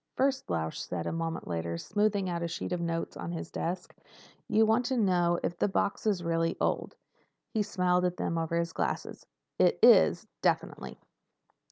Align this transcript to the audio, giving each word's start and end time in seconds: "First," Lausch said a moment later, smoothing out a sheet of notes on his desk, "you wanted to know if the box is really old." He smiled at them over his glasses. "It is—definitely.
"First," 0.15 0.49
Lausch 0.49 0.81
said 0.81 1.05
a 1.05 1.11
moment 1.11 1.47
later, 1.47 1.77
smoothing 1.77 2.27
out 2.27 2.41
a 2.41 2.47
sheet 2.47 2.71
of 2.71 2.81
notes 2.81 3.15
on 3.15 3.33
his 3.33 3.51
desk, 3.51 3.95
"you 4.47 4.65
wanted 4.65 4.95
to 4.95 5.01
know 5.01 5.39
if 5.43 5.55
the 5.59 5.67
box 5.67 6.07
is 6.07 6.23
really 6.23 6.57
old." 6.59 6.95
He 7.53 7.61
smiled 7.61 8.05
at 8.05 8.17
them 8.17 8.35
over 8.35 8.57
his 8.57 8.73
glasses. 8.73 9.27
"It 9.59 9.77
is—definitely. 9.83 10.97